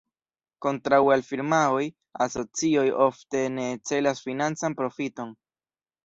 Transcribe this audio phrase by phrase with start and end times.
[0.65, 1.83] Kontraŭe al firmaoj,
[2.25, 5.35] asocioj ofte ne celas financan profiton.